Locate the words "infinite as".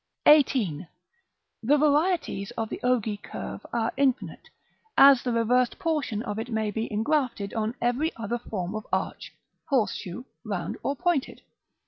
3.97-5.21